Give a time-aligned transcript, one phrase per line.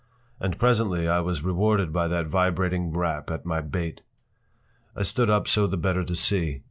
[0.39, 4.01] And presently I was rewarded by that vibrating rap at my bait.
[4.95, 6.59] I stood up so the better to see.